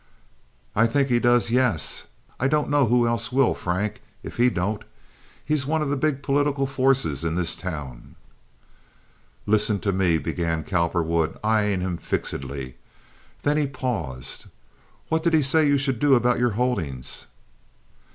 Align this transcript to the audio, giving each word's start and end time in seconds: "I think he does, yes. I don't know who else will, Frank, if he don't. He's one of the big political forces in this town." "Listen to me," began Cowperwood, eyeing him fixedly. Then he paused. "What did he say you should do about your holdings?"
"I 0.75 0.87
think 0.87 1.09
he 1.09 1.19
does, 1.19 1.51
yes. 1.51 2.05
I 2.39 2.47
don't 2.47 2.71
know 2.71 2.87
who 2.87 3.05
else 3.05 3.31
will, 3.31 3.53
Frank, 3.53 4.01
if 4.23 4.37
he 4.37 4.49
don't. 4.49 4.83
He's 5.45 5.67
one 5.67 5.83
of 5.83 5.91
the 5.91 5.95
big 5.95 6.23
political 6.23 6.65
forces 6.65 7.23
in 7.23 7.35
this 7.35 7.55
town." 7.55 8.15
"Listen 9.45 9.79
to 9.81 9.91
me," 9.91 10.17
began 10.17 10.63
Cowperwood, 10.63 11.37
eyeing 11.43 11.81
him 11.81 11.97
fixedly. 11.97 12.77
Then 13.43 13.57
he 13.57 13.67
paused. 13.67 14.47
"What 15.09 15.21
did 15.21 15.35
he 15.35 15.43
say 15.43 15.67
you 15.67 15.77
should 15.77 15.99
do 15.99 16.15
about 16.15 16.39
your 16.39 16.53
holdings?" 16.57 17.27